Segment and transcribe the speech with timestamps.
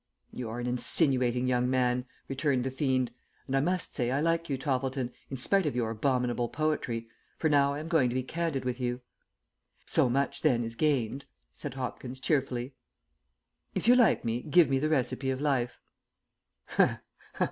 [0.31, 3.11] "You are an insinuating young man," returned the fiend.
[3.45, 7.51] "And I must say I like you, Toppleton, in spite of your abominable poetry, for
[7.51, 9.01] now I am going to be candid with you."
[9.85, 12.73] "So much, then, is gained," said Hopkins, cheerfully.
[13.75, 15.79] "If you like me, give me the recipe of life."